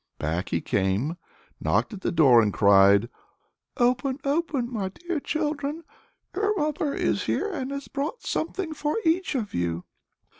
Back 0.17 0.49
he 0.49 0.61
came, 0.61 1.17
knocked 1.59 1.93
at 1.93 2.01
the 2.01 2.11
door, 2.11 2.41
and 2.41 2.51
cried, 2.51 3.07
"Open, 3.77 4.17
open, 4.23 4.73
my 4.73 4.89
dear 4.89 5.19
children; 5.19 5.83
your 6.35 6.57
mother 6.57 6.91
is 6.95 7.25
here, 7.25 7.51
and 7.53 7.69
has 7.69 7.87
brought 7.87 8.23
something 8.23 8.73
for 8.73 8.97
each 9.05 9.35
of 9.35 9.53
you." 9.53 9.83